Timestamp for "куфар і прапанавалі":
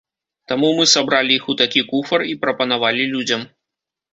1.91-3.03